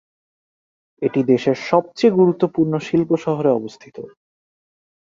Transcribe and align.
এটি 1.01 1.19
দেশের 1.31 1.57
সবচেয়ে 1.69 2.17
গুরুত্বপূর্ণ 2.19 2.73
শিল্প 2.87 3.09
শহরে 3.23 3.49
অবস্থিত। 3.51 3.97